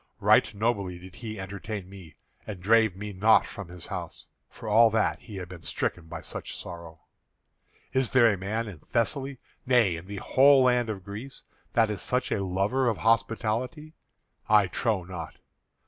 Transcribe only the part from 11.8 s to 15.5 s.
is such a lover of hospitality? I trow not.